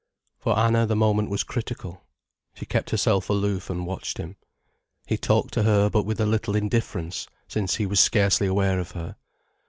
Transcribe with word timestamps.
For 0.39 0.57
Anna 0.57 0.87
the 0.87 0.95
moment 0.95 1.29
was 1.29 1.43
critical. 1.43 2.01
She 2.55 2.65
kept 2.65 2.89
herself 2.89 3.29
aloof, 3.29 3.69
and 3.69 3.85
watched 3.85 4.17
him. 4.17 4.35
He 5.05 5.15
talked 5.15 5.53
to 5.53 5.61
her, 5.61 5.91
but 5.91 6.07
with 6.07 6.19
a 6.19 6.25
little 6.25 6.55
indifference, 6.55 7.27
since 7.47 7.75
he 7.75 7.85
was 7.85 7.99
scarcely 7.99 8.47
aware 8.47 8.79
of 8.79 8.93
her. 8.93 9.15